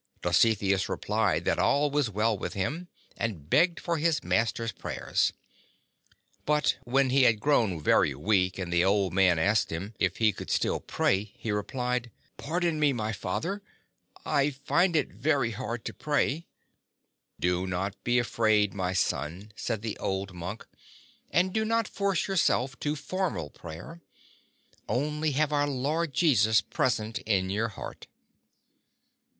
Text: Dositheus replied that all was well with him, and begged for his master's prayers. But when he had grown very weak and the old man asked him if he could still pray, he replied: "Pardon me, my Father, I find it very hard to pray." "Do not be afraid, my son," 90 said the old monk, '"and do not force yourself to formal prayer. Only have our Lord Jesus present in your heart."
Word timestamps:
Dositheus 0.23 0.89
replied 0.89 1.45
that 1.45 1.59
all 1.59 1.91
was 1.91 2.09
well 2.09 2.35
with 2.35 2.53
him, 2.53 2.87
and 3.17 3.47
begged 3.51 3.79
for 3.79 3.99
his 3.99 4.23
master's 4.23 4.71
prayers. 4.71 5.31
But 6.43 6.77
when 6.85 7.11
he 7.11 7.21
had 7.21 7.39
grown 7.39 7.79
very 7.79 8.15
weak 8.15 8.57
and 8.57 8.73
the 8.73 8.83
old 8.83 9.13
man 9.13 9.37
asked 9.37 9.71
him 9.71 9.93
if 9.99 10.17
he 10.17 10.31
could 10.31 10.49
still 10.49 10.79
pray, 10.79 11.25
he 11.37 11.51
replied: 11.51 12.09
"Pardon 12.35 12.79
me, 12.79 12.93
my 12.93 13.13
Father, 13.13 13.61
I 14.25 14.49
find 14.49 14.95
it 14.95 15.09
very 15.09 15.51
hard 15.51 15.85
to 15.85 15.93
pray." 15.93 16.47
"Do 17.39 17.67
not 17.67 17.93
be 18.03 18.17
afraid, 18.17 18.73
my 18.73 18.93
son," 18.93 19.33
90 19.37 19.53
said 19.55 19.81
the 19.83 19.97
old 19.99 20.33
monk, 20.33 20.65
'"and 21.29 21.53
do 21.53 21.63
not 21.63 21.87
force 21.87 22.27
yourself 22.27 22.75
to 22.79 22.95
formal 22.95 23.51
prayer. 23.51 24.01
Only 24.89 25.33
have 25.33 25.53
our 25.53 25.67
Lord 25.67 26.11
Jesus 26.11 26.59
present 26.59 27.19
in 27.19 27.51
your 27.51 27.67
heart." 27.67 28.07